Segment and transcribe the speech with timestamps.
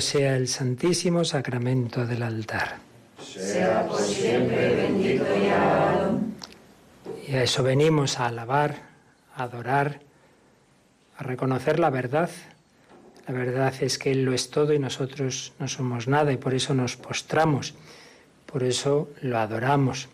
[0.00, 2.76] sea el santísimo sacramento del altar.
[3.18, 6.20] Sea por siempre bendito y alabado.
[7.26, 8.82] Y a eso venimos a alabar,
[9.34, 10.00] a adorar,
[11.16, 12.28] a reconocer la verdad.
[13.26, 16.52] La verdad es que Él lo es todo y nosotros no somos nada y por
[16.52, 17.74] eso nos postramos,
[18.44, 20.08] por eso lo adoramos,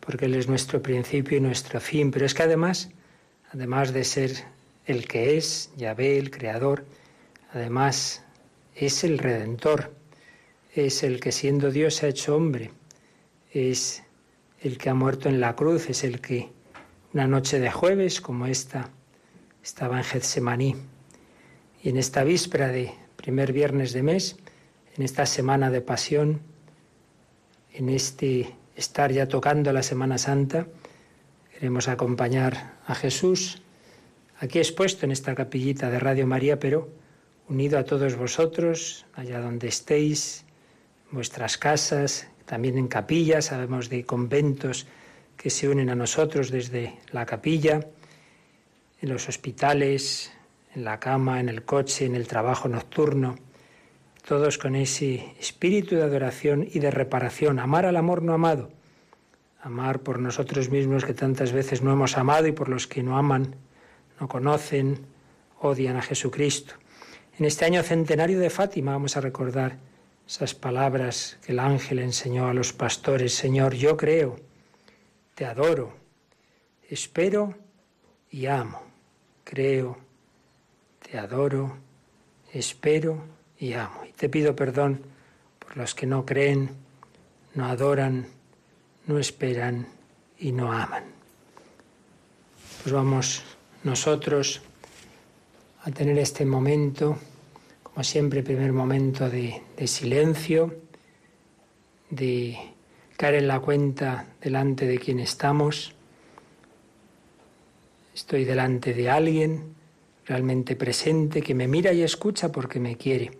[0.00, 2.10] porque Él es nuestro principio y nuestro fin.
[2.10, 2.88] Pero es que además,
[3.52, 4.30] además de ser
[4.86, 6.86] el que es, Yahvé, el Creador,
[7.52, 8.22] además
[8.78, 9.92] es el Redentor,
[10.72, 12.70] es el que siendo Dios se ha hecho hombre,
[13.52, 14.04] es
[14.60, 16.50] el que ha muerto en la cruz, es el que
[17.12, 18.90] una noche de jueves como esta
[19.62, 20.76] estaba en Getsemaní.
[21.82, 24.36] Y en esta víspera de primer viernes de mes,
[24.96, 26.40] en esta semana de pasión,
[27.72, 30.68] en este estar ya tocando la Semana Santa,
[31.52, 33.60] queremos acompañar a Jesús,
[34.38, 36.88] aquí expuesto en esta capillita de Radio María, pero
[37.48, 40.44] unido a todos vosotros, allá donde estéis,
[41.10, 44.86] en vuestras casas, también en capillas, sabemos de conventos
[45.36, 47.86] que se unen a nosotros desde la capilla,
[49.00, 50.32] en los hospitales,
[50.74, 53.36] en la cama, en el coche, en el trabajo nocturno,
[54.26, 58.70] todos con ese espíritu de adoración y de reparación, amar al amor no amado,
[59.62, 63.16] amar por nosotros mismos que tantas veces no hemos amado y por los que no
[63.16, 63.54] aman,
[64.20, 65.06] no conocen,
[65.60, 66.74] odian a Jesucristo.
[67.38, 69.76] En este año centenario de Fátima vamos a recordar
[70.26, 74.40] esas palabras que el ángel enseñó a los pastores, Señor, yo creo,
[75.36, 75.94] te adoro,
[76.90, 77.54] espero
[78.28, 78.82] y amo,
[79.44, 79.98] creo,
[80.98, 81.76] te adoro,
[82.52, 83.22] espero
[83.56, 84.04] y amo.
[84.04, 85.00] Y te pido perdón
[85.60, 86.70] por los que no creen,
[87.54, 88.26] no adoran,
[89.06, 89.86] no esperan
[90.40, 91.04] y no aman.
[92.82, 93.44] Pues vamos
[93.84, 94.60] nosotros
[95.84, 97.16] a tener este momento,
[97.98, 100.72] como siempre, primer momento de, de silencio,
[102.08, 102.56] de
[103.16, 105.92] caer en la cuenta delante de quien estamos.
[108.14, 109.74] Estoy delante de alguien
[110.26, 113.32] realmente presente que me mira y escucha porque me quiere.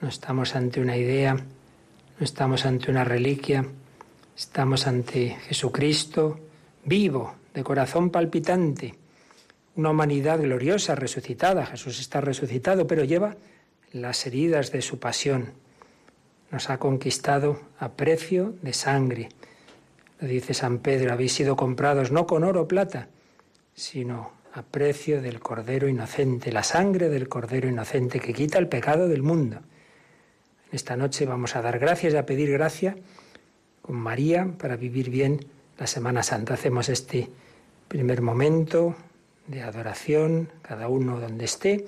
[0.00, 3.66] No estamos ante una idea, no estamos ante una reliquia,
[4.34, 6.40] estamos ante Jesucristo
[6.86, 8.94] vivo, de corazón palpitante,
[9.76, 11.66] una humanidad gloriosa, resucitada.
[11.66, 13.36] Jesús está resucitado, pero lleva
[13.94, 15.52] las heridas de su pasión.
[16.50, 19.28] Nos ha conquistado a precio de sangre.
[20.20, 23.08] Lo dice San Pedro, habéis sido comprados no con oro o plata,
[23.74, 29.08] sino a precio del Cordero Inocente, la sangre del Cordero Inocente que quita el pecado
[29.08, 29.60] del mundo.
[30.72, 32.96] Esta noche vamos a dar gracias y a pedir gracia
[33.80, 35.46] con María para vivir bien
[35.78, 36.54] la Semana Santa.
[36.54, 37.30] Hacemos este
[37.86, 38.96] primer momento
[39.46, 41.86] de adoración, cada uno donde esté,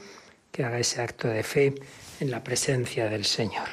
[0.50, 1.74] que haga ese acto de fe
[2.20, 3.68] en la presencia del Señor.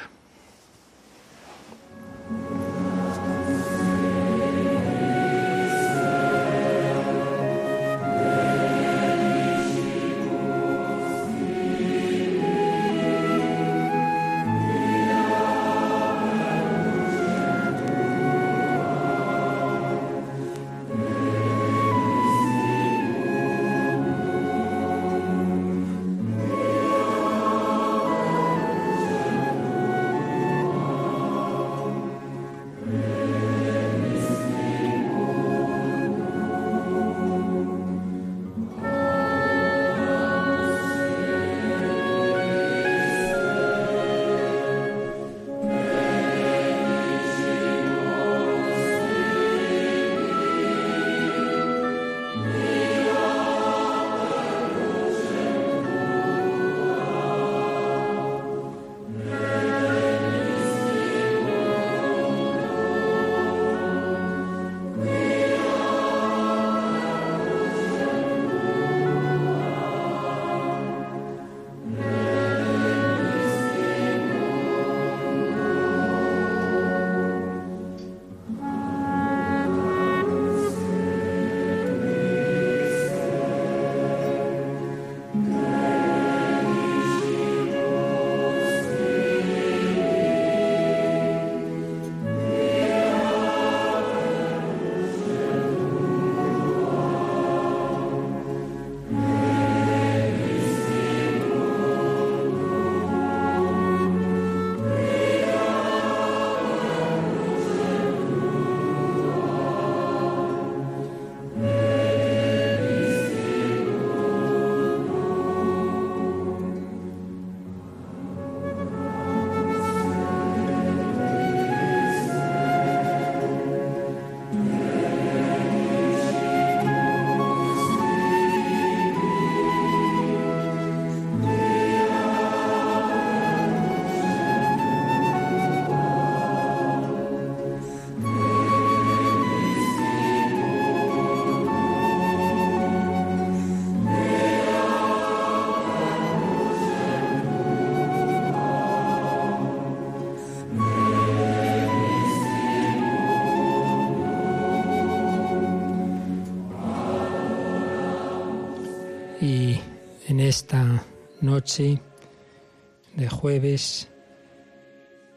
[161.64, 164.10] De jueves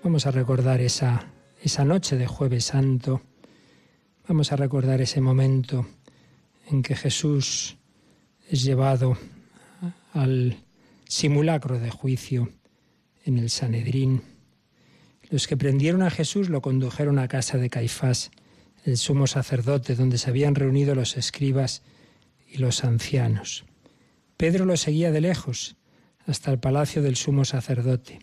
[0.03, 1.31] vamos a recordar esa,
[1.63, 3.21] esa noche de jueves santo,
[4.27, 5.87] vamos a recordar ese momento
[6.69, 7.77] en que Jesús
[8.49, 9.17] es llevado
[10.11, 10.57] al
[11.07, 12.49] simulacro de juicio
[13.23, 14.21] en el Sanedrín.
[15.29, 18.31] Los que prendieron a Jesús lo condujeron a casa de Caifás,
[18.83, 21.83] el sumo sacerdote, donde se habían reunido los escribas
[22.49, 23.63] y los ancianos.
[24.35, 25.76] Pedro lo seguía de lejos
[26.27, 28.19] hasta el palacio del sumo sacerdote,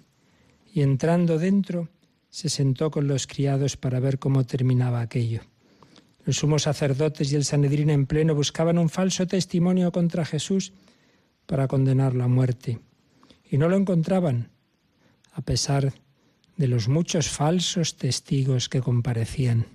[0.72, 1.88] y entrando dentro
[2.28, 5.40] se sentó con los criados para ver cómo terminaba aquello.
[6.24, 10.72] Los sumos sacerdotes y el Sanedrín en pleno buscaban un falso testimonio contra Jesús
[11.46, 12.78] para condenarlo a muerte,
[13.50, 14.50] y no lo encontraban,
[15.32, 15.94] a pesar
[16.56, 19.66] de los muchos falsos testigos que comparecían.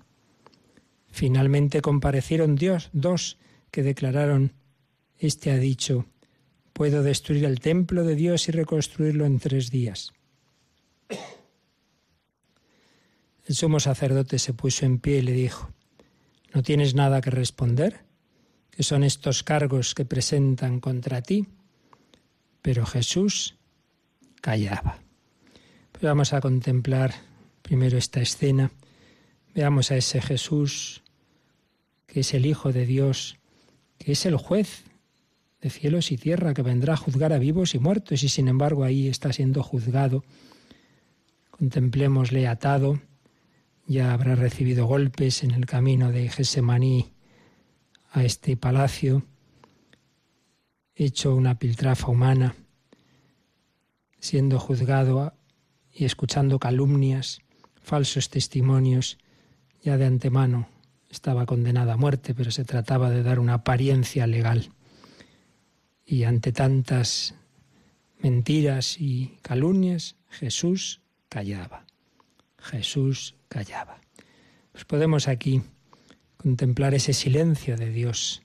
[1.09, 3.37] Finalmente comparecieron Dios, dos
[3.71, 4.53] que declararon,
[5.17, 6.05] Este ha dicho,
[6.79, 10.13] puedo destruir el templo de Dios y reconstruirlo en tres días.
[13.45, 15.73] El sumo sacerdote se puso en pie y le dijo,
[16.53, 18.05] ¿no tienes nada que responder?
[18.71, 21.47] ¿Qué son estos cargos que presentan contra ti?
[22.61, 23.57] Pero Jesús
[24.39, 24.99] callaba.
[25.91, 27.13] Pues vamos a contemplar
[27.61, 28.71] primero esta escena.
[29.53, 31.03] Veamos a ese Jesús
[32.07, 33.37] que es el Hijo de Dios,
[33.97, 34.85] que es el juez
[35.61, 38.83] de cielos y tierra, que vendrá a juzgar a vivos y muertos, y sin embargo
[38.83, 40.23] ahí está siendo juzgado.
[41.51, 43.01] Contemplémosle atado,
[43.85, 47.11] ya habrá recibido golpes en el camino de Gesemaní
[48.11, 49.23] a este palacio,
[50.95, 52.55] hecho una piltrafa humana,
[54.19, 55.33] siendo juzgado
[55.91, 57.41] y escuchando calumnias,
[57.81, 59.17] falsos testimonios,
[59.81, 60.67] ya de antemano
[61.09, 64.71] estaba condenada a muerte, pero se trataba de dar una apariencia legal.
[66.11, 67.35] Y ante tantas
[68.17, 71.85] mentiras y calumnias, Jesús callaba.
[72.57, 74.01] Jesús callaba.
[74.71, 75.61] Pues podemos aquí
[76.37, 78.41] contemplar ese silencio de Dios,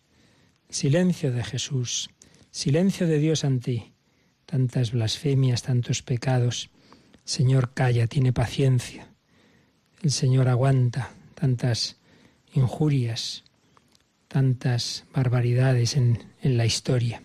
[0.68, 2.11] silencio de Jesús,
[2.50, 3.94] silencio de Dios ante
[4.44, 6.68] tantas blasfemias, tantos pecados.
[7.25, 9.09] Señor calla, tiene paciencia.
[10.02, 11.97] El Señor aguanta tantas
[12.52, 13.42] injurias,
[14.28, 17.23] tantas barbaridades en, en la historia.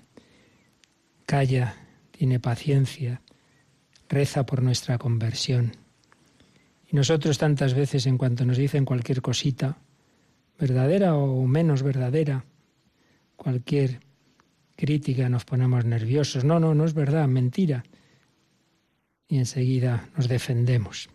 [1.30, 1.76] Calla,
[2.10, 3.22] tiene paciencia,
[4.10, 5.74] reza por nuestra conversión.
[6.88, 9.78] Y nosotros tantas veces en cuanto nos dicen cualquier cosita,
[10.58, 12.46] verdadera o menos verdadera,
[13.36, 14.00] cualquier
[14.76, 16.46] crítica nos ponemos nerviosos.
[16.46, 17.84] No, no, no es verdad, mentira.
[19.28, 21.10] Y enseguida nos defendemos.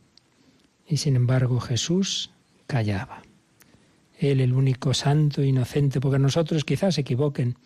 [0.86, 2.30] Y sin embargo Jesús
[2.68, 3.20] callaba.
[4.16, 7.56] Él, el único santo, inocente, porque nosotros quizás se equivoquen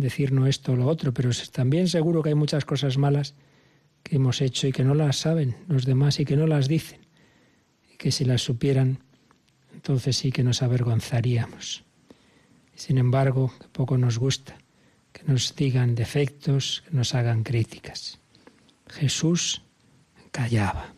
[0.00, 3.34] decirnos esto o lo otro, pero también seguro que hay muchas cosas malas
[4.02, 7.00] que hemos hecho y que no las saben los demás y que no las dicen.
[7.92, 8.98] Y que si las supieran,
[9.74, 11.84] entonces sí que nos avergonzaríamos.
[12.74, 14.56] Sin embargo, poco nos gusta
[15.12, 18.18] que nos digan defectos, que nos hagan críticas.
[18.88, 19.62] Jesús
[20.30, 20.94] callaba.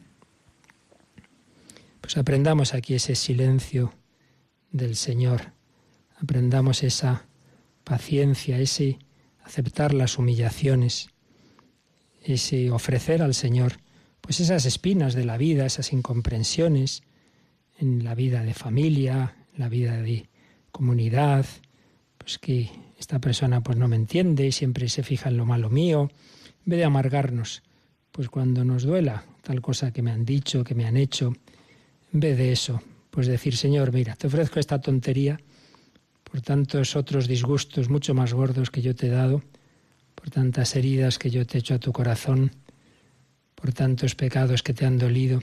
[2.01, 3.95] Pues aprendamos aquí ese silencio
[4.71, 5.53] del Señor.
[6.19, 7.27] Aprendamos esa
[7.85, 8.99] paciencia, ese
[9.45, 11.09] aceptar las humillaciones,
[12.23, 13.79] ese ofrecer al Señor
[14.23, 17.03] pues esas espinas de la vida, esas incomprensiones
[17.79, 20.29] en la vida de familia, en la vida de
[20.71, 21.45] comunidad,
[22.17, 25.69] pues que esta persona pues no me entiende y siempre se fija en lo malo
[25.69, 26.09] mío,
[26.65, 27.63] en vez de amargarnos,
[28.13, 31.33] pues cuando nos duela tal cosa que me han dicho, que me han hecho,
[32.13, 35.41] en vez de eso, pues decir, Señor, mira, te ofrezco esta tontería
[36.33, 39.43] por tantos otros disgustos mucho más gordos que yo te he dado,
[40.15, 42.53] por tantas heridas que yo te he hecho a tu corazón,
[43.55, 45.43] por tantos pecados que te han dolido,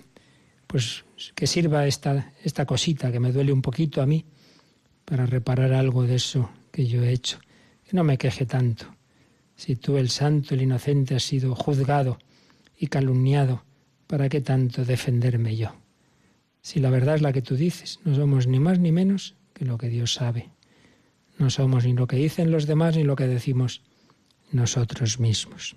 [0.66, 1.06] pues
[1.36, 2.34] que sirva esta,
[2.66, 4.26] cosita que me duele un poquito a mí
[5.06, 7.38] para reparar algo de eso que yo he hecho.
[7.88, 8.88] Que no me queje tanto.
[9.56, 12.18] Si tú, el santo, el inocente, has sido juzgado
[12.76, 13.64] y calumniado,
[14.08, 15.76] ¿para qué tanto defenderme yo?
[16.64, 19.66] Si la verdad es la que tú dices, no somos ni más ni menos que
[19.66, 20.50] lo que Dios sabe.
[21.40, 23.82] No somos ni lo que dicen los demás ni lo que decimos
[24.52, 25.76] nosotros mismos.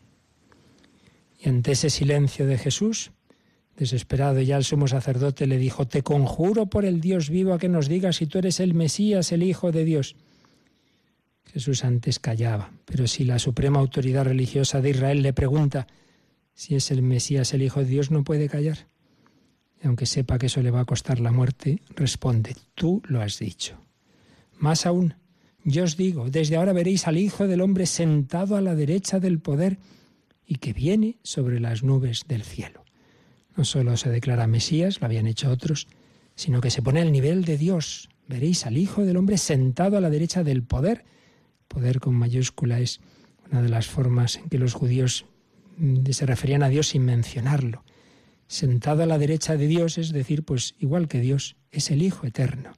[1.40, 3.12] Y ante ese silencio de Jesús,
[3.78, 7.70] desesperado ya el sumo sacerdote le dijo, Te conjuro por el Dios vivo a que
[7.70, 10.16] nos digas si tú eres el Mesías, el Hijo de Dios.
[11.46, 15.86] Jesús antes callaba, pero si la suprema autoridad religiosa de Israel le pregunta
[16.52, 18.92] si es el Mesías, el Hijo de Dios, no puede callar
[19.82, 23.38] y aunque sepa que eso le va a costar la muerte, responde, tú lo has
[23.38, 23.78] dicho.
[24.58, 25.14] Más aún,
[25.64, 29.40] yo os digo, desde ahora veréis al Hijo del Hombre sentado a la derecha del
[29.40, 29.78] poder
[30.46, 32.84] y que viene sobre las nubes del cielo.
[33.56, 35.86] No solo se declara Mesías, lo habían hecho otros,
[36.34, 38.08] sino que se pone al nivel de Dios.
[38.26, 41.04] Veréis al Hijo del Hombre sentado a la derecha del poder.
[41.68, 43.00] Poder con mayúscula es
[43.50, 45.26] una de las formas en que los judíos
[45.76, 47.84] mm, se referían a Dios sin mencionarlo
[48.52, 52.26] sentado a la derecha de Dios, es decir, pues igual que Dios, es el Hijo
[52.26, 52.72] eterno,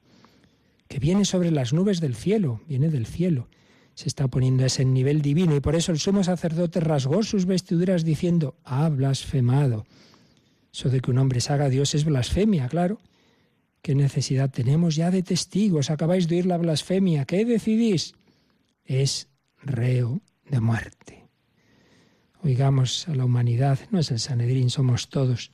[0.89, 3.49] que viene sobre las nubes del cielo, viene del cielo,
[3.95, 7.47] se está poniendo a ese nivel divino y por eso el sumo sacerdote rasgó sus
[7.47, 9.87] vestiduras diciendo, ha blasfemado.
[10.73, 12.99] Eso de que un hombre se haga Dios es blasfemia, claro.
[13.83, 15.91] ¿Qué necesidad tenemos ya de testigos?
[15.91, 17.27] Acabáis de oír la blasfemia.
[17.27, 18.15] ¿Qué decidís?
[18.85, 19.29] Es
[19.63, 21.29] reo de muerte.
[22.43, 25.51] Oigamos a la humanidad, no es el Sanedrín, somos todos,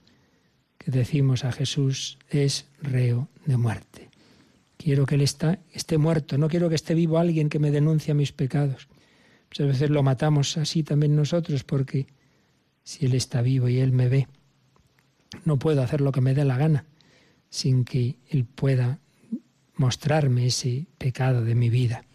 [0.79, 4.10] que decimos a Jesús, es reo de muerte.
[4.83, 8.15] Quiero que Él está, esté muerto, no quiero que esté vivo alguien que me denuncie
[8.15, 8.89] mis pecados.
[9.51, 12.07] Muchas veces lo matamos así también nosotros porque
[12.83, 14.27] si Él está vivo y Él me ve,
[15.45, 16.87] no puedo hacer lo que me dé la gana
[17.51, 19.01] sin que Él pueda
[19.75, 22.07] mostrarme ese pecado de mi vida.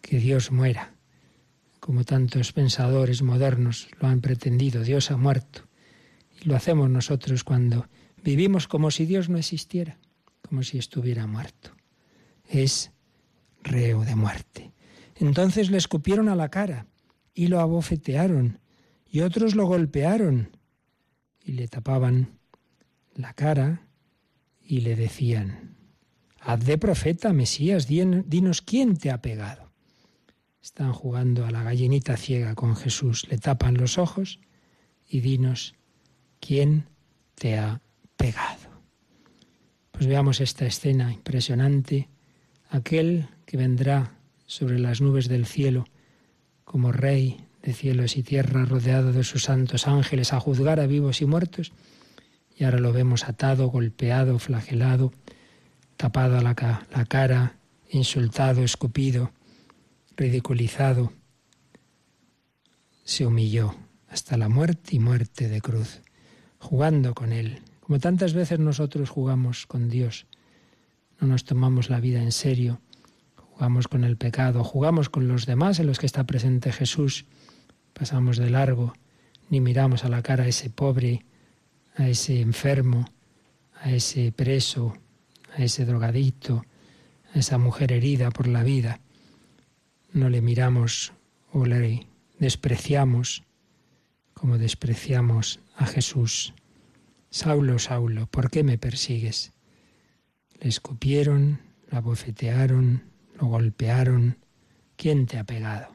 [0.00, 0.94] Que Dios muera,
[1.80, 4.84] como tantos pensadores modernos lo han pretendido.
[4.84, 5.68] Dios ha muerto.
[6.40, 7.88] Y lo hacemos nosotros cuando
[8.24, 9.98] vivimos como si Dios no existiera
[10.42, 11.72] como si estuviera muerto.
[12.46, 12.92] Es
[13.62, 14.72] reo de muerte.
[15.16, 16.86] Entonces le escupieron a la cara
[17.34, 18.60] y lo abofetearon
[19.06, 20.56] y otros lo golpearon
[21.44, 22.38] y le tapaban
[23.14, 23.86] la cara
[24.60, 25.76] y le decían,
[26.40, 29.72] Haz de profeta, Mesías, dinos quién te ha pegado.
[30.62, 34.40] Están jugando a la gallinita ciega con Jesús, le tapan los ojos
[35.08, 35.74] y dinos
[36.40, 36.88] quién
[37.34, 37.80] te ha
[38.16, 38.67] pegado.
[39.98, 42.08] Pues veamos esta escena impresionante,
[42.70, 44.12] aquel que vendrá
[44.46, 45.86] sobre las nubes del cielo
[46.64, 51.20] como rey de cielos y tierra, rodeado de sus santos ángeles, a juzgar a vivos
[51.20, 51.72] y muertos.
[52.56, 55.12] Y ahora lo vemos atado, golpeado, flagelado,
[55.96, 56.54] tapado a la,
[56.94, 57.56] la cara,
[57.90, 59.32] insultado, escupido,
[60.16, 61.12] ridiculizado.
[63.02, 63.74] Se humilló
[64.08, 66.02] hasta la muerte y muerte de cruz,
[66.60, 70.26] jugando con él, como tantas veces nosotros jugamos con Dios,
[71.18, 72.82] no nos tomamos la vida en serio,
[73.34, 77.24] jugamos con el pecado, jugamos con los demás en los que está presente Jesús,
[77.94, 78.92] pasamos de largo,
[79.48, 81.24] ni miramos a la cara a ese pobre,
[81.96, 83.06] a ese enfermo,
[83.80, 84.94] a ese preso,
[85.56, 86.66] a ese drogadito,
[87.32, 89.00] a esa mujer herida por la vida.
[90.12, 91.14] No le miramos
[91.54, 92.06] o le
[92.38, 93.44] despreciamos
[94.34, 96.52] como despreciamos a Jesús.
[97.30, 99.52] Saulo, Saulo, ¿por qué me persigues?
[100.60, 101.60] Le escupieron,
[101.90, 103.02] la bofetearon,
[103.38, 104.38] lo golpearon.
[104.96, 105.88] ¿Quién te ha pegado?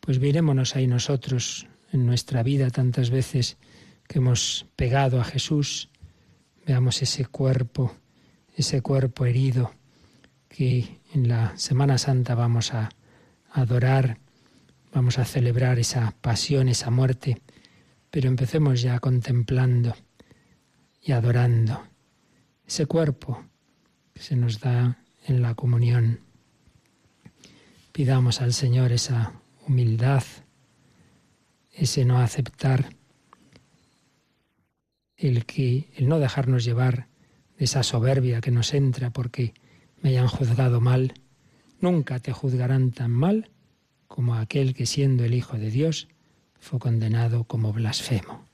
[0.00, 3.58] Pues mirémonos ahí nosotros en nuestra vida tantas veces
[4.08, 5.90] que hemos pegado a Jesús.
[6.66, 7.94] Veamos ese cuerpo,
[8.56, 9.74] ese cuerpo herido
[10.48, 12.88] que en la Semana Santa vamos a
[13.52, 14.18] adorar,
[14.94, 17.42] vamos a celebrar esa pasión, esa muerte,
[18.10, 19.94] pero empecemos ya contemplando
[21.06, 21.86] y adorando
[22.66, 23.44] ese cuerpo
[24.12, 26.20] que se nos da en la comunión.
[27.92, 29.32] Pidamos al Señor esa
[29.68, 30.24] humildad,
[31.72, 32.90] ese no aceptar,
[35.16, 37.06] el que el no dejarnos llevar
[37.56, 39.54] de esa soberbia que nos entra porque
[40.02, 41.14] me hayan juzgado mal.
[41.80, 43.50] Nunca te juzgarán tan mal
[44.08, 46.08] como aquel que siendo el Hijo de Dios
[46.58, 48.44] fue condenado como blasfemo.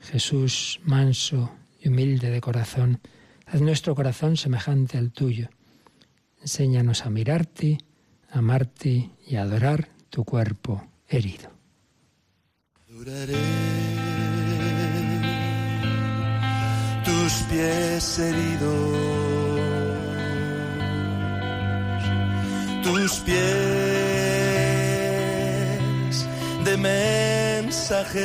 [0.00, 3.00] Jesús manso y humilde de corazón,
[3.46, 5.48] haz nuestro corazón semejante al tuyo.
[6.40, 7.78] Enséñanos a mirarte,
[8.30, 11.50] amarte y adorar tu cuerpo herido.
[17.04, 18.96] tus pies heridos,
[22.84, 23.42] tus pies
[26.64, 28.22] de mensajero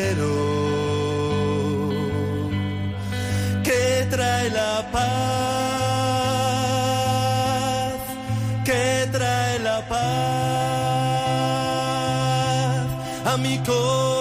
[13.69, 14.16] a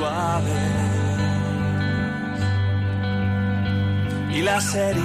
[0.00, 0.54] suaves
[4.32, 4.99] y las heridas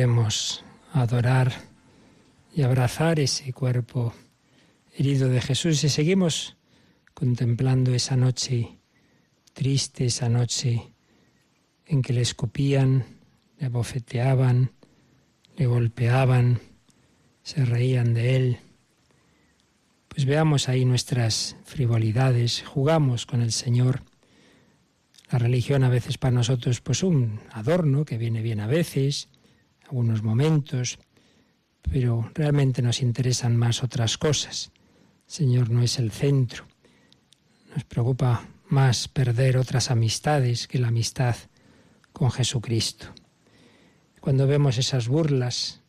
[0.00, 1.52] Queremos adorar
[2.54, 4.14] y abrazar ese cuerpo
[4.96, 6.56] herido de Jesús y seguimos
[7.12, 8.78] contemplando esa noche
[9.52, 10.94] triste, esa noche
[11.84, 13.04] en que le escupían,
[13.58, 14.72] le bofeteaban,
[15.58, 16.60] le golpeaban,
[17.42, 18.58] se reían de él.
[20.08, 24.00] Pues veamos ahí nuestras frivolidades, jugamos con el Señor.
[25.30, 29.28] La religión a veces para nosotros pues un adorno que viene bien a veces,
[29.90, 31.00] algunos momentos,
[31.82, 34.70] pero realmente nos interesan más otras cosas.
[35.26, 36.64] El Señor no es el centro.
[37.74, 41.34] Nos preocupa más perder otras amistades que la amistad
[42.12, 43.06] con Jesucristo.
[44.20, 45.80] Cuando vemos esas burlas,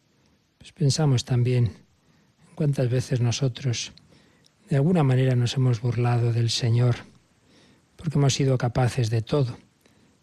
[0.57, 3.93] pues pensamos también en cuántas veces nosotros
[4.67, 6.95] de alguna manera nos hemos burlado del Señor,
[7.97, 9.59] porque hemos sido capaces de todo,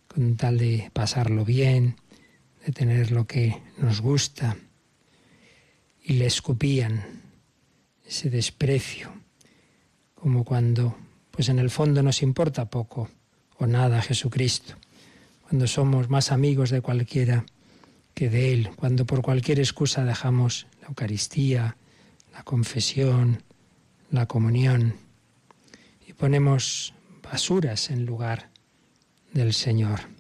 [0.08, 1.96] con tal de pasarlo bien,
[2.68, 4.54] de tener lo que nos gusta,
[6.04, 7.02] y le escupían
[8.06, 9.10] ese desprecio,
[10.14, 10.94] como cuando,
[11.30, 13.08] pues en el fondo nos importa poco
[13.56, 14.74] o nada Jesucristo,
[15.48, 17.46] cuando somos más amigos de cualquiera
[18.12, 21.78] que de Él, cuando por cualquier excusa dejamos la Eucaristía,
[22.34, 23.42] la confesión,
[24.10, 24.94] la comunión,
[26.06, 28.50] y ponemos basuras en lugar
[29.32, 30.17] del Señor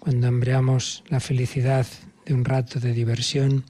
[0.00, 1.86] cuando hambreamos la felicidad
[2.24, 3.64] de un rato de diversión,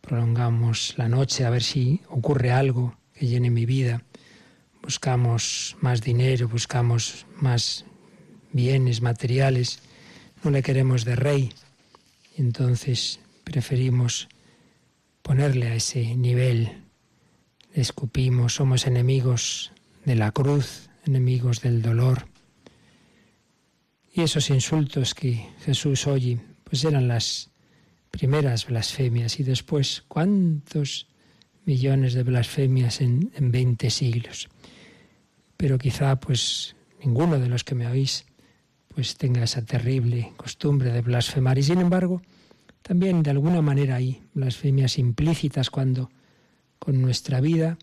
[0.00, 4.02] prolongamos la noche a ver si ocurre algo que llene mi vida,
[4.82, 7.84] buscamos más dinero, buscamos más
[8.52, 9.78] bienes materiales,
[10.42, 11.52] no le queremos de rey,
[12.36, 14.28] entonces preferimos
[15.22, 16.82] ponerle a ese nivel,
[17.72, 19.72] le escupimos, somos enemigos
[20.04, 22.26] de la cruz, enemigos del dolor,
[24.16, 27.50] y esos insultos que Jesús oye, pues eran las
[28.10, 29.38] primeras blasfemias.
[29.38, 31.06] Y después cuántos
[31.66, 34.48] millones de blasfemias en, en 20 siglos.
[35.58, 38.24] Pero quizá pues ninguno de los que me oís
[38.94, 41.58] pues tenga esa terrible costumbre de blasfemar.
[41.58, 42.22] Y sin embargo
[42.80, 46.08] también de alguna manera hay blasfemias implícitas cuando
[46.78, 47.76] con nuestra vida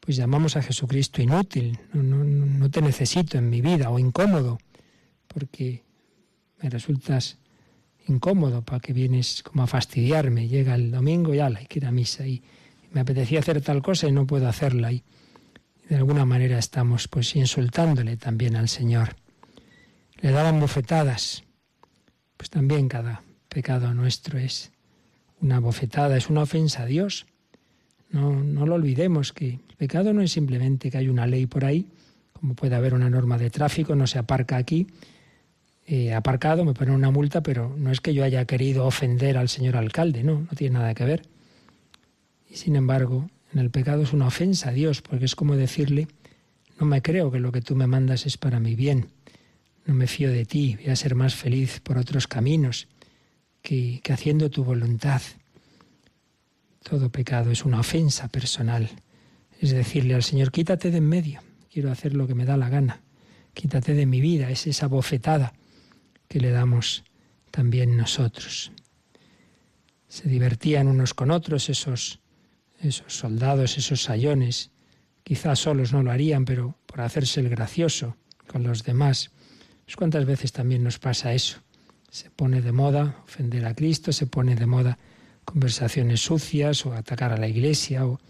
[0.00, 4.58] pues llamamos a Jesucristo inútil, no, no, no te necesito en mi vida o incómodo
[5.32, 5.82] porque
[6.60, 7.38] me resultas
[8.08, 10.48] incómodo para que vienes como a fastidiarme.
[10.48, 12.42] Llega el domingo y ala, hay que ir a misa y
[12.92, 14.92] me apetecía hacer tal cosa y no puedo hacerla.
[14.92, 15.04] Y
[15.88, 19.16] de alguna manera estamos pues insultándole también al Señor.
[20.20, 21.44] Le daban bofetadas
[22.36, 24.72] Pues también cada pecado nuestro es
[25.40, 27.26] una bofetada, es una ofensa a Dios.
[28.10, 31.64] No, no lo olvidemos, que el pecado no es simplemente que hay una ley por
[31.64, 31.86] ahí,
[32.32, 34.86] como puede haber una norma de tráfico, no se aparca aquí,
[35.90, 39.48] he aparcado, me ponen una multa, pero no es que yo haya querido ofender al
[39.48, 41.22] señor alcalde, no, no tiene nada que ver.
[42.48, 46.06] Y sin embargo, en el pecado es una ofensa a Dios, porque es como decirle,
[46.78, 49.08] no me creo que lo que tú me mandas es para mi bien,
[49.84, 52.86] no me fío de ti, voy a ser más feliz por otros caminos
[53.60, 55.22] que, que haciendo tu voluntad.
[56.84, 58.88] Todo pecado es una ofensa personal,
[59.60, 61.40] es decirle al Señor, quítate de en medio,
[61.72, 63.00] quiero hacer lo que me da la gana,
[63.54, 65.52] quítate de mi vida, es esa bofetada
[66.30, 67.02] que le damos
[67.50, 68.70] también nosotros.
[70.06, 72.20] Se divertían unos con otros esos,
[72.80, 74.70] esos soldados, esos sayones.
[75.24, 78.16] Quizás solos no lo harían, pero por hacerse el gracioso
[78.46, 79.32] con los demás.
[79.84, 81.58] Pues cuántas veces también nos pasa eso.
[82.10, 84.98] Se pone de moda ofender a Cristo, se pone de moda
[85.44, 88.20] conversaciones sucias o atacar a la iglesia, o,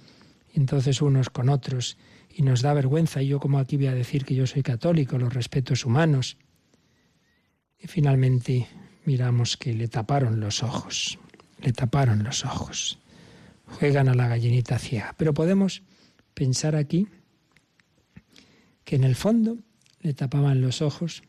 [0.54, 1.98] entonces unos con otros,
[2.30, 3.20] y nos da vergüenza.
[3.20, 6.38] Y yo como aquí voy a decir que yo soy católico, los respetos humanos.
[7.80, 8.68] Y finalmente
[9.04, 11.18] miramos que le taparon los ojos,
[11.60, 12.98] le taparon los ojos.
[13.66, 15.14] Juegan a la gallinita ciega.
[15.16, 15.82] Pero podemos
[16.34, 17.08] pensar aquí
[18.84, 19.58] que en el fondo
[20.00, 21.22] le tapaban los ojos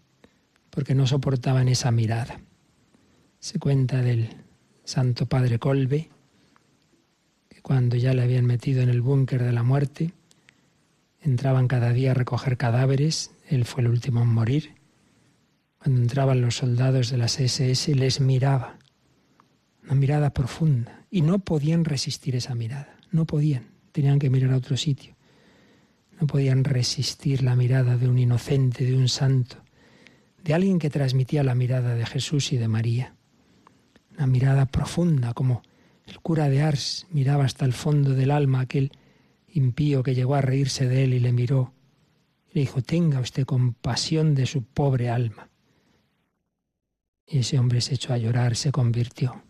[0.70, 2.40] porque no soportaban esa mirada.
[3.40, 4.30] Se cuenta del
[4.84, 6.10] Santo Padre Colbe,
[7.50, 10.14] que cuando ya le habían metido en el búnker de la muerte,
[11.22, 14.76] entraban cada día a recoger cadáveres, él fue el último en morir,
[15.82, 18.78] cuando entraban los soldados de las SS, les miraba,
[19.84, 24.58] una mirada profunda, y no podían resistir esa mirada, no podían, tenían que mirar a
[24.58, 25.16] otro sitio,
[26.20, 29.58] no podían resistir la mirada de un inocente, de un santo,
[30.44, 33.16] de alguien que transmitía la mirada de Jesús y de María,
[34.16, 35.64] una mirada profunda, como
[36.06, 38.92] el cura de Ars miraba hasta el fondo del alma aquel
[39.48, 41.74] impío que llegó a reírse de él y le miró.
[42.52, 45.51] Le dijo, tenga usted compasión de su pobre alma.
[47.32, 49.42] Y ese hombre se echó a llorar, se convirtió.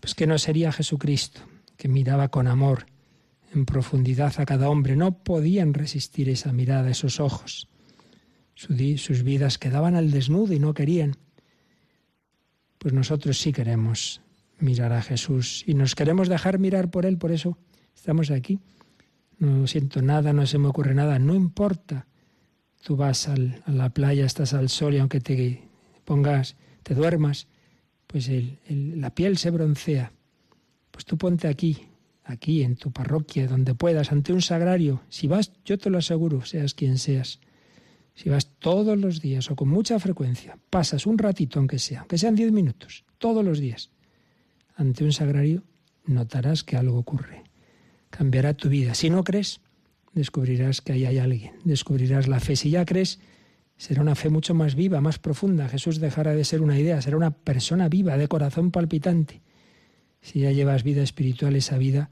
[0.00, 1.40] Pues que no sería Jesucristo,
[1.76, 2.86] que miraba con amor,
[3.54, 4.94] en profundidad a cada hombre.
[4.94, 7.68] No podían resistir esa mirada, esos ojos.
[8.54, 11.16] Sus vidas quedaban al desnudo y no querían.
[12.78, 14.20] Pues nosotros sí queremos
[14.58, 17.56] mirar a Jesús y nos queremos dejar mirar por Él, por eso
[17.94, 18.58] estamos aquí.
[19.38, 22.06] No siento nada, no se me ocurre nada, no importa.
[22.82, 25.62] Tú vas a la playa, estás al sol y aunque te
[26.04, 27.46] pongas te duermas,
[28.06, 28.30] pues
[28.68, 30.12] la piel se broncea.
[30.90, 31.88] Pues tú ponte aquí,
[32.24, 35.02] aquí en tu parroquia, donde puedas, ante un sagrario.
[35.08, 37.40] Si vas, yo te lo aseguro, seas quien seas.
[38.14, 42.18] Si vas todos los días o con mucha frecuencia, pasas un ratito aunque sea, aunque
[42.18, 43.90] sean diez minutos, todos los días,
[44.74, 45.62] ante un sagrario,
[46.04, 47.44] notarás que algo ocurre.
[48.10, 48.94] Cambiará tu vida.
[48.94, 49.60] Si no crees,
[50.14, 51.52] descubrirás que ahí hay alguien.
[51.64, 52.56] Descubrirás la fe.
[52.56, 53.20] Si ya crees,
[53.78, 55.68] será una fe mucho más viva, más profunda.
[55.68, 59.40] Jesús dejará de ser una idea, será una persona viva, de corazón palpitante.
[60.20, 62.10] Si ya llevas vida espiritual, esa vida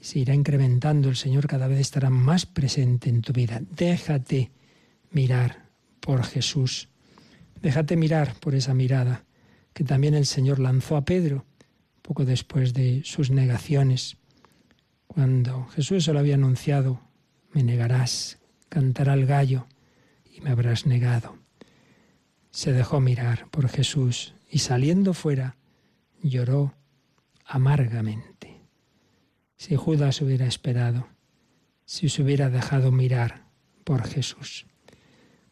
[0.00, 3.60] se irá incrementando, el Señor cada vez estará más presente en tu vida.
[3.76, 4.52] Déjate
[5.10, 5.66] mirar
[6.00, 6.88] por Jesús.
[7.60, 9.24] Déjate mirar por esa mirada
[9.72, 11.44] que también el Señor lanzó a Pedro
[12.02, 14.16] poco después de sus negaciones.
[15.08, 17.00] Cuando Jesús se lo había anunciado,
[17.52, 19.66] me negarás, cantará el gallo
[20.34, 21.38] y me habrás negado.
[22.50, 25.56] Se dejó mirar por Jesús y saliendo fuera
[26.22, 26.74] lloró
[27.44, 28.60] amargamente.
[29.56, 31.08] Si Judas hubiera esperado,
[31.84, 33.46] si se hubiera dejado mirar
[33.84, 34.66] por Jesús.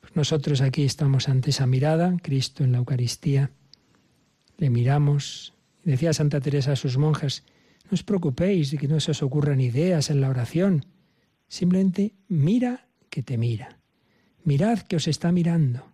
[0.00, 3.52] Pues nosotros aquí estamos ante esa mirada, Cristo en la Eucaristía,
[4.56, 5.54] le miramos.
[5.84, 7.44] Decía Santa Teresa a sus monjas,
[7.84, 10.86] no os preocupéis de que no se os ocurran ideas en la oración,
[11.48, 13.81] simplemente mira que te mira.
[14.44, 15.86] Mirad que os está mirando.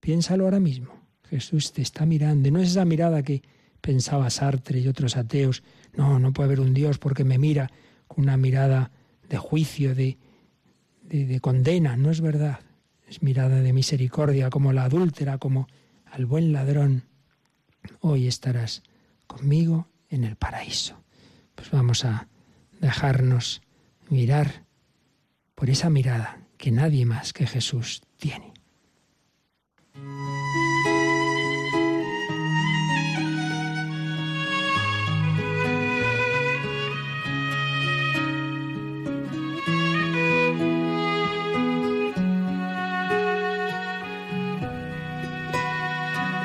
[0.00, 0.92] Piénsalo ahora mismo.
[1.28, 2.48] Jesús te está mirando.
[2.48, 3.42] Y no es esa mirada que
[3.80, 5.62] pensaba Sartre y otros ateos.
[5.94, 7.70] No, no puede haber un Dios porque me mira
[8.06, 8.92] con una mirada
[9.28, 10.18] de juicio, de,
[11.02, 11.96] de, de condena.
[11.96, 12.60] No es verdad.
[13.08, 15.66] Es mirada de misericordia, como la adúltera, como
[16.04, 17.04] al buen ladrón.
[18.00, 18.82] Hoy estarás
[19.26, 21.02] conmigo en el paraíso.
[21.54, 22.28] Pues vamos a
[22.80, 23.62] dejarnos
[24.08, 24.64] mirar
[25.54, 28.52] por esa mirada que nadie más que Jesús tiene.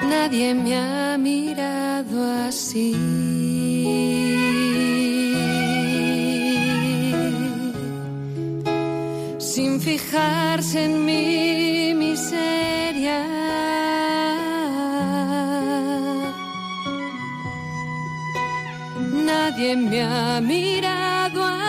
[0.10, 3.59] Nadie me ha mirado así.
[9.60, 13.20] sin fijarse en mi miseria.
[19.30, 21.69] Nadie me ha mirado a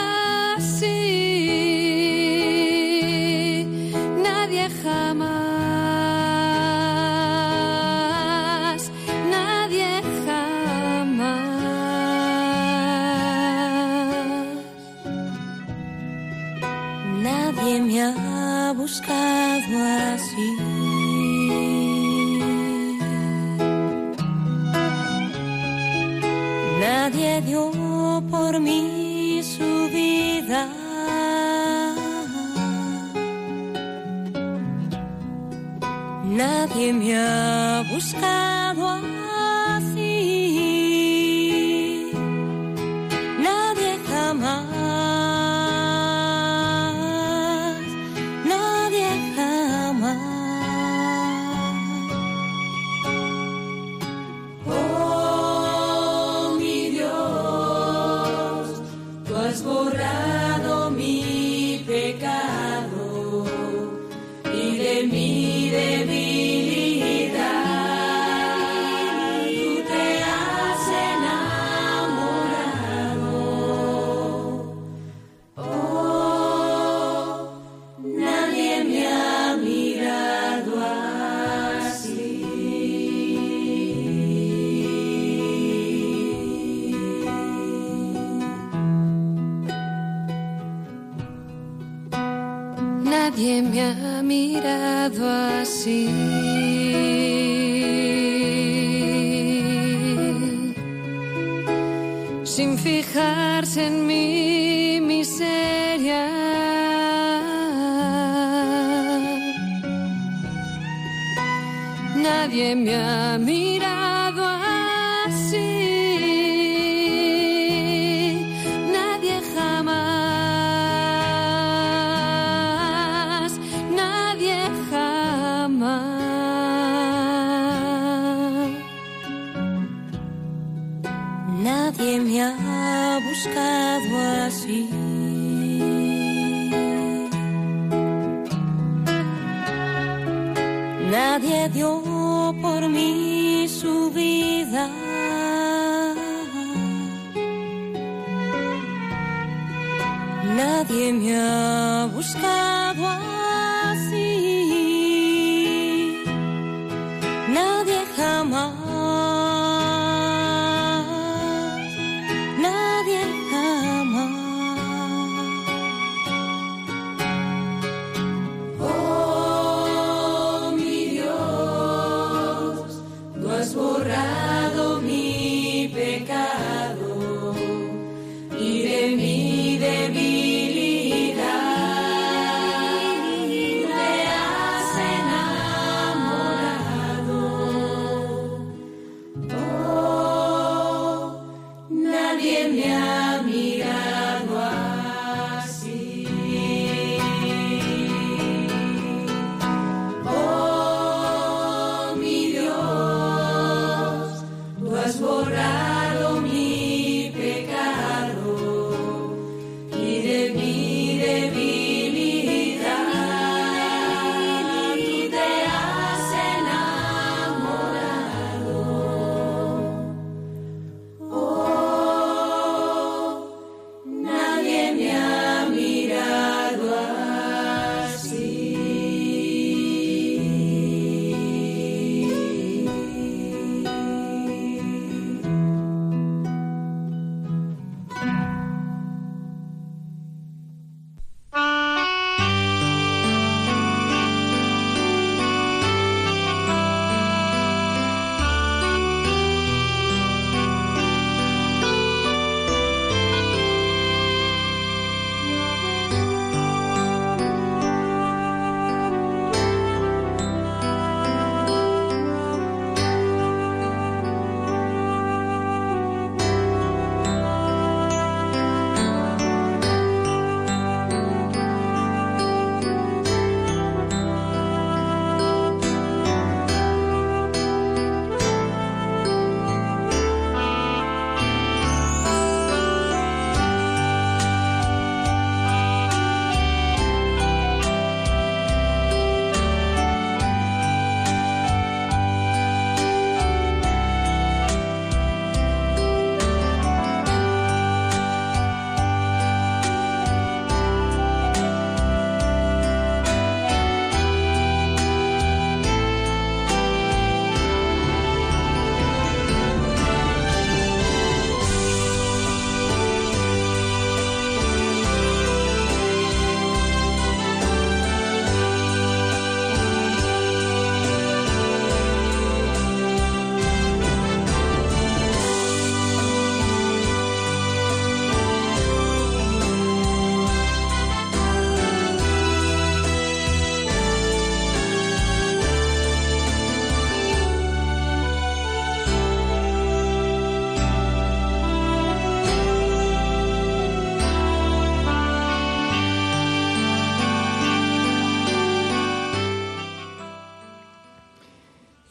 [141.70, 142.09] adiós.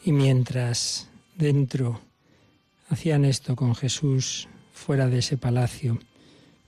[0.06, 2.00] Mientras dentro
[2.88, 5.98] hacían esto con Jesús fuera de ese palacio,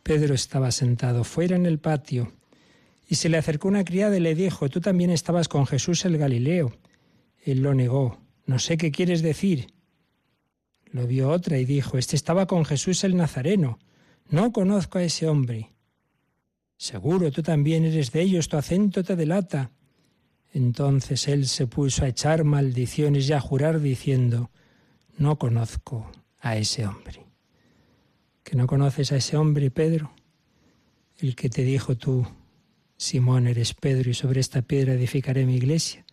[0.02, 2.32] Pedro estaba sentado fuera en el patio
[3.08, 6.18] y se le acercó una criada y le dijo, tú también estabas con Jesús el
[6.18, 6.72] Galileo.
[7.44, 9.66] Él lo negó, no sé qué quieres decir.
[10.90, 13.78] Lo vio otra y dijo, este estaba con Jesús el Nazareno.
[14.28, 15.72] No conozco a ese hombre.
[16.76, 19.70] Seguro, tú también eres de ellos, tu acento te delata.
[20.52, 24.50] Entonces él se puso a echar maldiciones y a jurar diciendo,
[25.16, 27.24] no conozco a ese hombre.
[28.42, 30.12] ¿Que no conoces a ese hombre, Pedro?
[31.18, 32.26] El que te dijo tú,
[32.96, 36.04] Simón eres Pedro, y sobre esta piedra edificaré mi iglesia,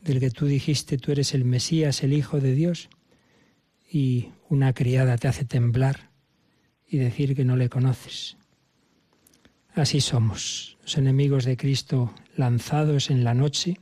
[0.00, 2.88] del que tú dijiste tú eres el Mesías, el Hijo de Dios,
[3.90, 6.10] y una criada te hace temblar
[6.86, 8.36] y decir que no le conoces.
[9.76, 13.78] Así somos, los enemigos de Cristo lanzados en la noche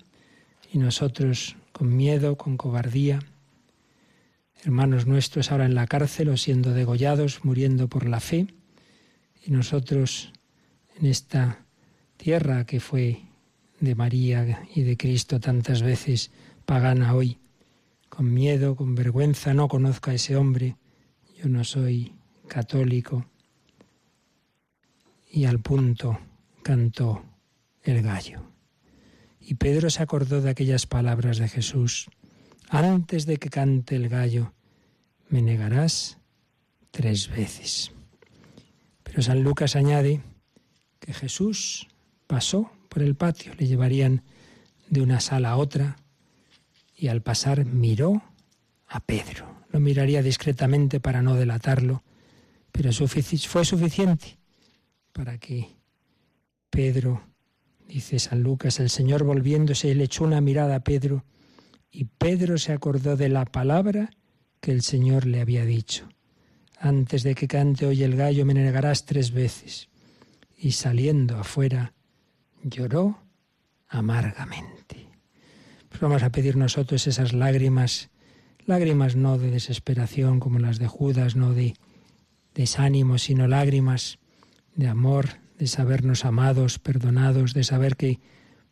[0.72, 3.20] y nosotros con miedo, con cobardía.
[4.64, 8.48] Hermanos nuestros ahora en la cárcel o siendo degollados, muriendo por la fe,
[9.46, 10.32] y nosotros
[10.98, 11.64] en esta
[12.16, 13.20] tierra que fue
[13.78, 16.32] de María y de Cristo tantas veces
[16.66, 17.38] pagana hoy,
[18.08, 20.76] con miedo, con vergüenza, no conozco a ese hombre,
[21.40, 22.14] yo no soy
[22.48, 23.26] católico,
[25.34, 26.20] y al punto
[26.62, 27.24] cantó
[27.82, 28.52] el gallo.
[29.40, 32.08] Y Pedro se acordó de aquellas palabras de Jesús.
[32.68, 34.54] Antes de que cante el gallo,
[35.28, 36.18] me negarás
[36.92, 37.90] tres veces.
[39.02, 40.22] Pero San Lucas añade
[41.00, 41.88] que Jesús
[42.28, 44.22] pasó por el patio, le llevarían
[44.88, 45.96] de una sala a otra
[46.96, 48.22] y al pasar miró
[48.86, 49.52] a Pedro.
[49.70, 52.04] Lo miraría discretamente para no delatarlo,
[52.70, 54.38] pero fue suficiente
[55.14, 55.68] para que
[56.68, 57.22] Pedro,
[57.86, 61.24] dice San Lucas, el Señor volviéndose le echó una mirada a Pedro
[61.90, 64.10] y Pedro se acordó de la palabra
[64.60, 66.08] que el Señor le había dicho.
[66.78, 69.88] Antes de que cante hoy el gallo me negarás tres veces.
[70.58, 71.94] Y saliendo afuera,
[72.62, 73.22] lloró
[73.86, 75.08] amargamente.
[75.88, 78.10] Pues vamos a pedir nosotros esas lágrimas,
[78.66, 81.74] lágrimas no de desesperación como las de Judas, no de
[82.52, 84.18] desánimo, sino lágrimas
[84.74, 88.20] de amor, de sabernos amados, perdonados, de saber que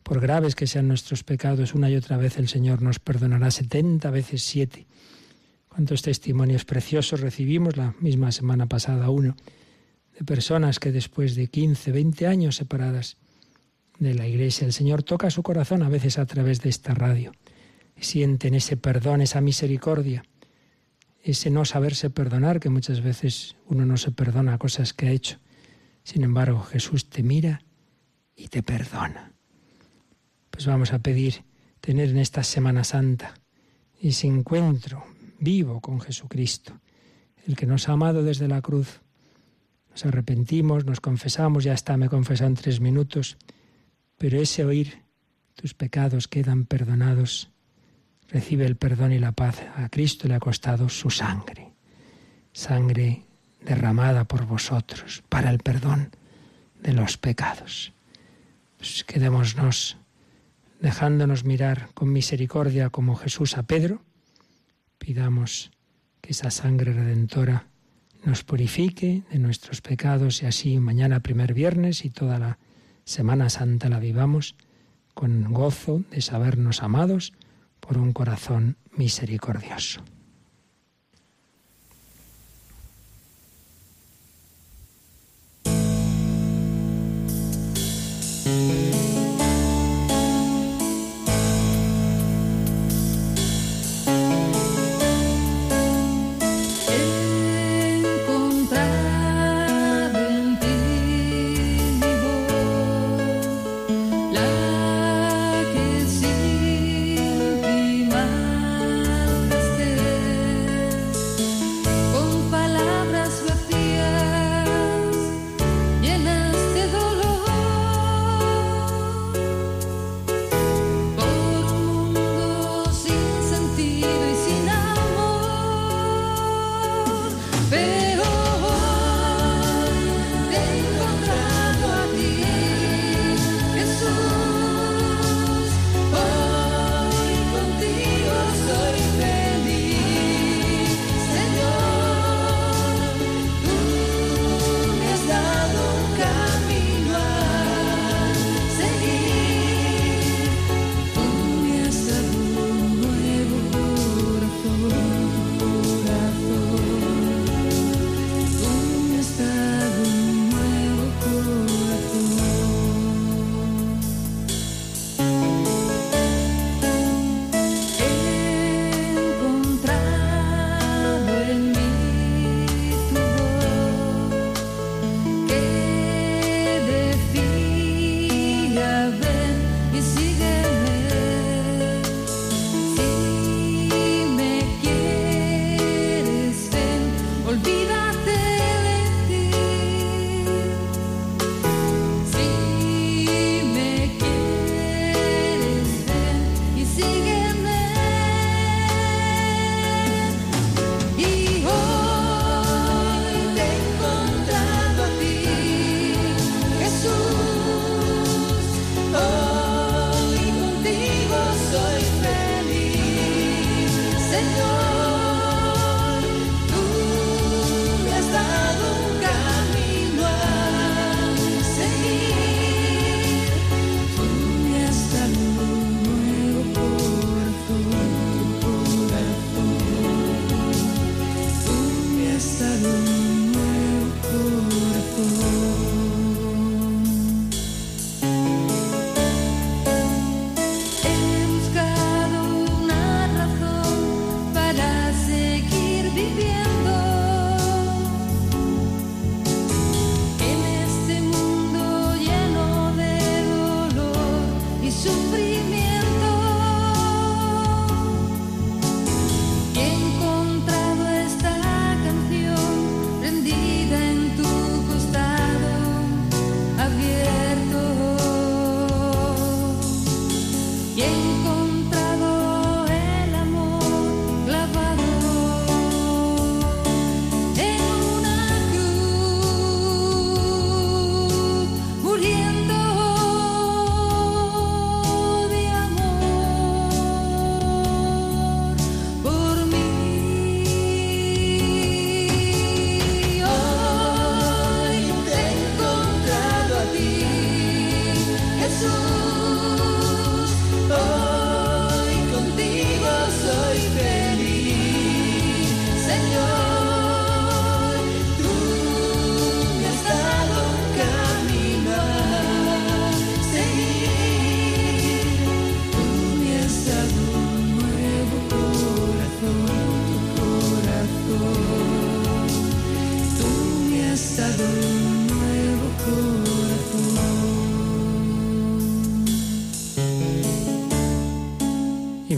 [0.03, 4.11] por graves que sean nuestros pecados, una y otra vez el Señor nos perdonará setenta
[4.11, 4.85] veces siete.
[5.69, 9.35] Cuántos testimonios preciosos recibimos la misma semana pasada uno
[10.17, 13.17] de personas que después de 15, 20 años separadas
[13.97, 17.31] de la iglesia, el Señor toca su corazón a veces a través de esta radio.
[17.97, 20.25] Sienten ese perdón, esa misericordia,
[21.23, 25.39] ese no saberse perdonar, que muchas veces uno no se perdona cosas que ha hecho.
[26.03, 27.61] Sin embargo, Jesús te mira
[28.35, 29.31] y te perdona.
[30.49, 31.43] Pues vamos a pedir
[31.79, 33.33] tener en esta Semana Santa
[33.99, 35.05] ese encuentro
[35.39, 36.79] vivo con Jesucristo,
[37.47, 39.01] el que nos ha amado desde la cruz.
[39.91, 43.37] Nos arrepentimos, nos confesamos, ya está, me confesado en tres minutos,
[44.17, 45.03] pero ese oír,
[45.55, 47.51] tus pecados quedan perdonados,
[48.27, 49.61] recibe el perdón y la paz.
[49.75, 51.73] A Cristo le ha costado su sangre,
[52.51, 53.25] sangre
[53.65, 56.11] derramada por vosotros para el perdón
[56.81, 57.93] de los pecados.
[58.77, 59.97] Pues quedémonos
[60.79, 64.01] dejándonos mirar con misericordia como Jesús a Pedro,
[64.97, 65.71] pidamos
[66.21, 67.67] que esa sangre redentora
[68.23, 72.57] nos purifique de nuestros pecados y así mañana primer viernes y toda la
[73.05, 74.55] Semana Santa la vivamos
[75.13, 77.33] con gozo de sabernos amados
[77.79, 80.01] por un corazón misericordioso.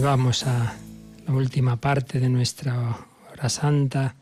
[0.06, 0.72] Vamos a
[1.26, 2.96] la última parte de nuestra
[3.32, 4.14] hora santa.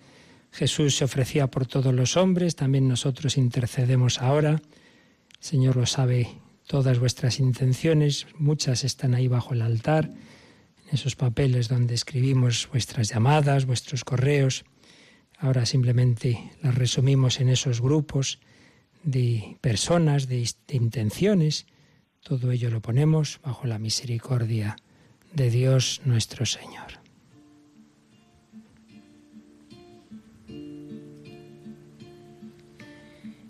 [0.51, 4.53] Jesús se ofrecía por todos los hombres, también nosotros intercedemos ahora.
[4.53, 4.61] El
[5.41, 11.69] Señor lo sabe todas vuestras intenciones, muchas están ahí bajo el altar, en esos papeles
[11.69, 14.65] donde escribimos vuestras llamadas, vuestros correos.
[15.39, 18.39] Ahora simplemente las resumimos en esos grupos
[19.03, 21.67] de personas, de, de intenciones.
[22.23, 24.77] Todo ello lo ponemos bajo la misericordia
[25.35, 27.01] de Dios nuestro Señor.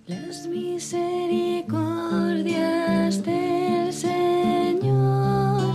[0.07, 5.75] Las misericordias del Señor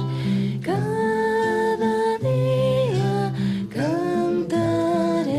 [0.61, 3.31] cada día
[3.69, 5.29] cantaré.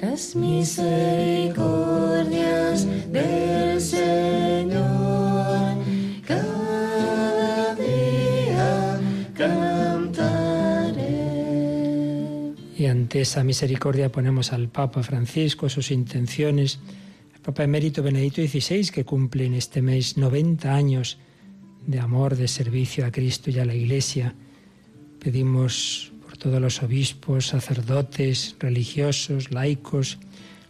[0.00, 3.57] Las misericordias del
[13.08, 16.78] ante esa misericordia ponemos al Papa Francisco, sus intenciones,
[17.34, 21.16] al Papa Emérito Benedicto XVI, que cumple en este mes 90 años
[21.86, 24.34] de amor, de servicio a Cristo y a la Iglesia.
[25.20, 30.18] Pedimos por todos los obispos, sacerdotes, religiosos, laicos,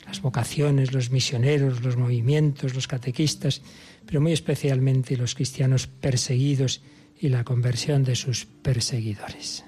[0.07, 3.63] las vocaciones, los misioneros, los movimientos, los catequistas,
[4.07, 6.83] pero muy especialmente los cristianos perseguidos
[7.21, 9.65] y la conversión de sus perseguidores.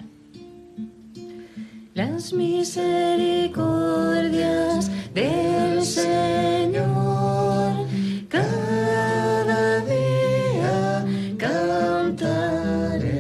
[2.01, 7.87] Las misericordias del Señor
[8.27, 11.05] cada día
[11.37, 13.11] cantaré.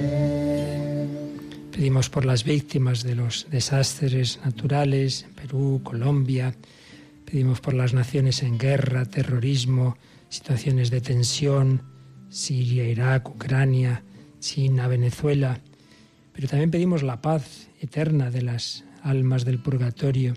[1.70, 6.54] Pedimos por las víctimas de los desastres naturales Perú, Colombia.
[7.26, 9.98] Pedimos por las naciones en guerra, terrorismo,
[10.30, 11.82] situaciones de tensión,
[12.30, 14.02] Siria, Irak, Ucrania,
[14.38, 15.60] China, Venezuela.
[16.32, 20.34] Pero también pedimos la paz eterna de las almas del purgatorio,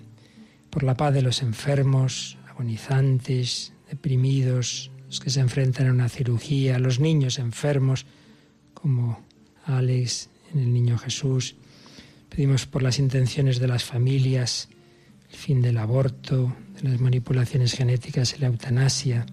[0.69, 6.79] por la paz de los enfermos, agonizantes, deprimidos, los que se enfrentan a una cirugía,
[6.79, 8.05] los niños enfermos,
[8.73, 9.21] como
[9.65, 11.55] Alex en el Niño Jesús.
[12.29, 14.69] Pedimos por las intenciones de las familias,
[15.29, 19.25] el fin del aborto, de las manipulaciones genéticas y la eutanasia,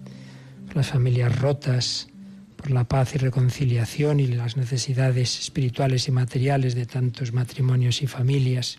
[0.67, 2.10] por las familias rotas,
[2.61, 8.07] por la paz y reconciliación y las necesidades espirituales y materiales de tantos matrimonios y
[8.07, 8.77] familias.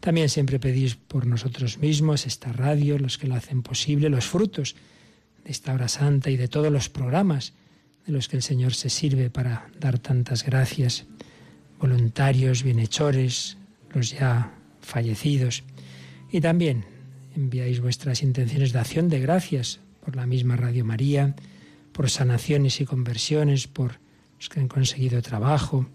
[0.00, 4.74] También siempre pedís por nosotros mismos, esta radio, los que lo hacen posible, los frutos
[5.44, 7.52] de esta hora santa y de todos los programas
[8.06, 11.04] de los que el Señor se sirve para dar tantas gracias,
[11.78, 13.58] voluntarios, bienhechores,
[13.92, 15.62] los ya fallecidos.
[16.32, 16.86] Y también
[17.36, 21.34] enviáis vuestras intenciones de acción de gracias por la misma Radio María,
[21.94, 24.00] por sanaciones y conversiones, por
[24.36, 25.86] los que han conseguido trabajo,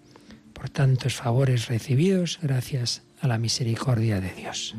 [0.53, 4.75] por tantos favores recibidos gracias a la misericordia de Dios.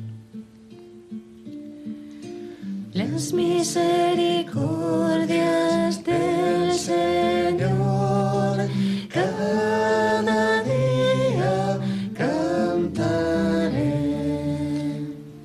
[2.95, 8.67] Las misericordias del Señor
[9.09, 11.79] cada día
[12.15, 13.91] cantaré.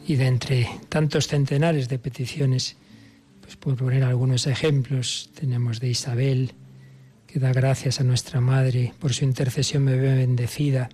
[0.07, 2.77] Y de entre tantos centenares de peticiones,
[3.65, 6.53] por poner algunos ejemplos, tenemos de Isabel,
[7.25, 10.87] que da gracias a nuestra Madre, por su intercesión me ve bendecida,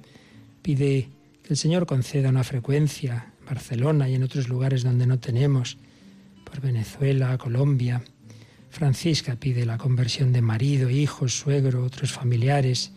[0.62, 1.10] pide
[1.44, 5.80] que el Señor conceda una frecuencia en Barcelona y en otros lugares donde no tenemos,
[6.46, 8.04] por Venezuela, Colombia.
[8.70, 12.94] Francisca pide la conversión de marido, hijos, suegro, otros familiares,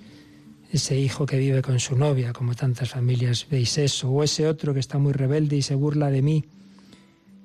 [0.70, 4.72] ese hijo que vive con su novia, como tantas familias veis eso, o ese otro
[4.72, 6.44] que está muy rebelde y se burla de mí.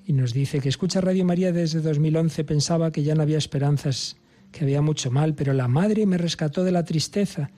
[0.09, 4.17] Y nos dice que escucha Radio María desde 2011, pensaba que ya no había esperanzas,
[4.51, 7.51] que había mucho mal, pero la madre me rescató de la tristeza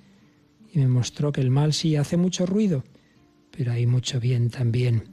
[0.70, 2.84] y me mostró que el mal sí hace mucho ruido,
[3.56, 5.04] pero hay mucho bien también.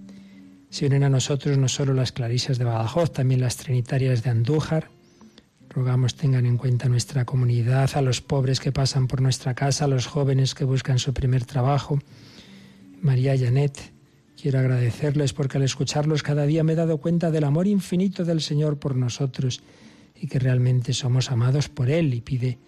[0.71, 4.91] Se unen a nosotros no solo las clarisas de Badajoz, también las trinitarias de Andújar.
[5.69, 9.89] Rogamos tengan en cuenta nuestra comunidad, a los pobres que pasan por nuestra casa, a
[9.89, 12.01] los jóvenes que buscan su primer trabajo.
[13.01, 13.93] María Janet,
[14.41, 18.41] quiero agradecerles porque al escucharlos cada día me he dado cuenta del amor infinito del
[18.41, 19.61] Señor por nosotros
[20.15, 22.59] y que realmente somos amados por Él y pide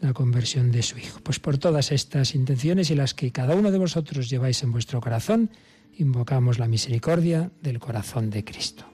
[0.00, 1.18] la conversión de su Hijo.
[1.22, 5.00] Pues por todas estas intenciones y las que cada uno de vosotros lleváis en vuestro
[5.00, 5.50] corazón,
[5.98, 8.84] invocamos la misericordia del corazón de Cristo.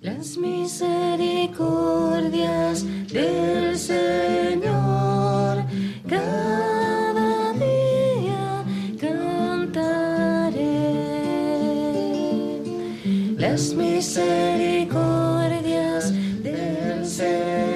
[0.00, 5.64] Las misericordias del Señor
[13.68, 17.69] Misericordias del Señor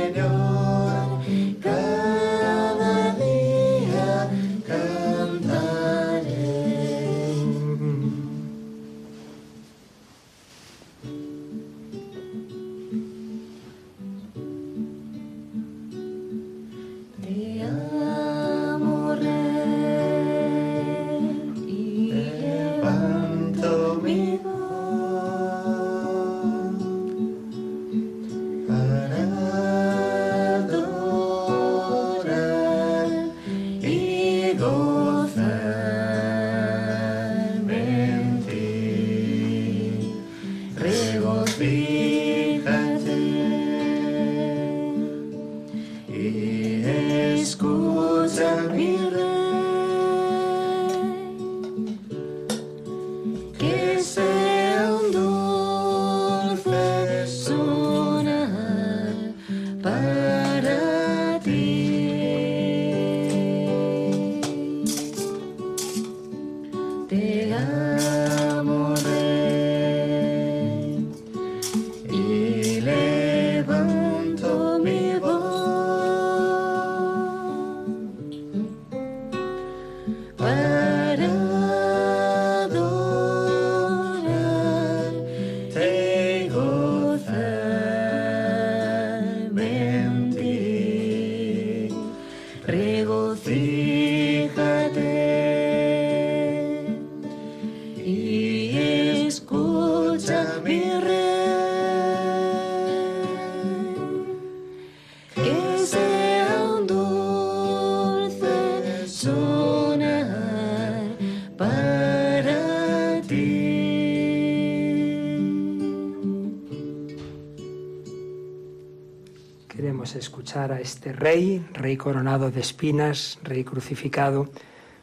[120.16, 124.48] a este rey, rey coronado de espinas, rey crucificado,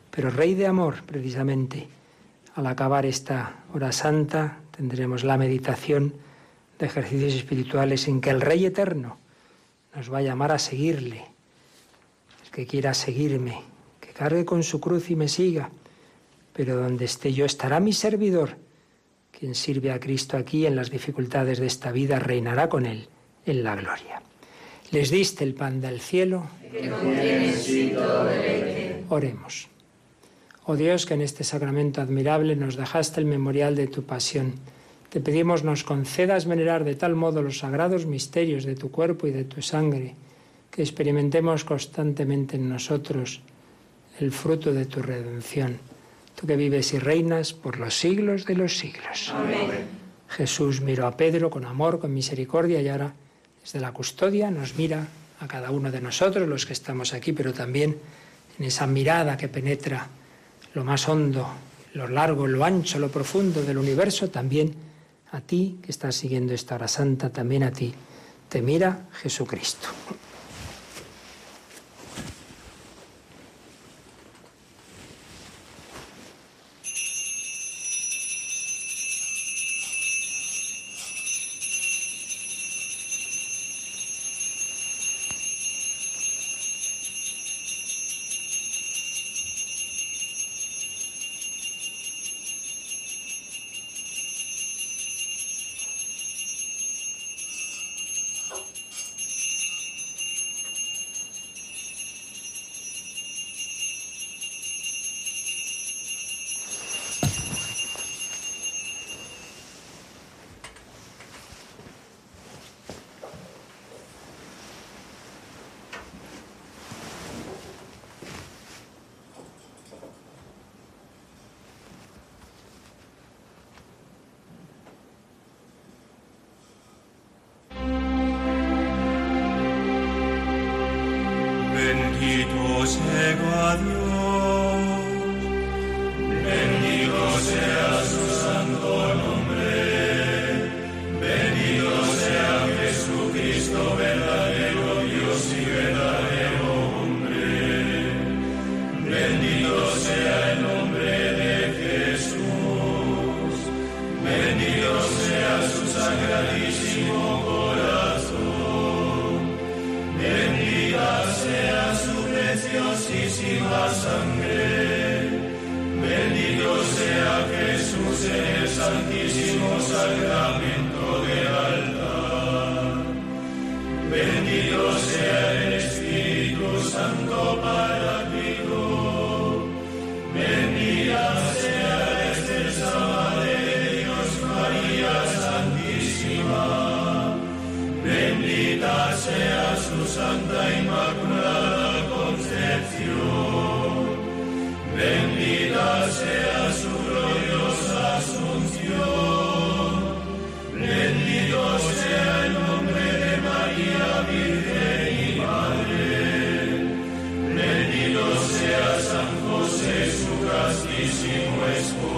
[0.09, 1.87] pero rey de amor, precisamente.
[2.55, 6.13] Al acabar esta hora santa tendremos la meditación
[6.79, 9.17] de ejercicios espirituales en que el Rey eterno
[9.95, 11.25] nos va a llamar a seguirle.
[12.43, 13.61] El que quiera seguirme,
[13.99, 15.69] que cargue con su cruz y me siga.
[16.53, 18.57] Pero donde esté yo estará mi servidor.
[19.31, 23.07] Quien sirve a Cristo aquí en las dificultades de esta vida reinará con él
[23.45, 24.21] en la gloria.
[24.91, 26.47] Les diste el pan del cielo.
[29.07, 29.67] Oremos.
[30.65, 34.55] Oh Dios, que en este sacramento admirable nos dejaste el memorial de tu pasión.
[35.09, 39.31] Te pedimos nos concedas venerar de tal modo los sagrados misterios de tu cuerpo y
[39.31, 40.15] de tu sangre,
[40.69, 43.41] que experimentemos constantemente en nosotros
[44.19, 45.79] el fruto de tu redención.
[46.35, 49.33] Tú que vives y reinas por los siglos de los siglos.
[49.33, 49.87] Amén.
[50.27, 53.13] Jesús miró a Pedro con amor, con misericordia y ahora
[53.63, 55.07] desde la custodia nos mira
[55.39, 57.97] a cada uno de nosotros, los que estamos aquí, pero también
[58.59, 60.07] en esa mirada que penetra
[60.73, 61.47] lo más hondo,
[61.93, 64.73] lo largo, lo ancho, lo profundo del universo, también
[65.31, 67.93] a ti que estás siguiendo esta hora santa, también a ti
[68.49, 69.87] te mira Jesucristo.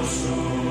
[0.04, 0.62] nosso.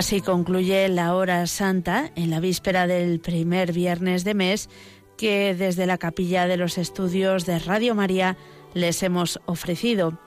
[0.00, 4.70] Así concluye la hora santa en la víspera del primer viernes de mes
[5.18, 8.38] que desde la capilla de los estudios de Radio María
[8.72, 10.18] les hemos ofrecido.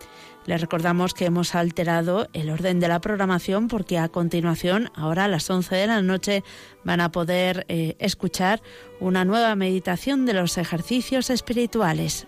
[0.46, 5.28] Les recordamos que hemos alterado el orden de la programación porque a continuación, ahora a
[5.28, 6.44] las 11 de la noche,
[6.84, 8.62] van a poder eh, escuchar
[9.00, 12.28] una nueva meditación de los ejercicios espirituales.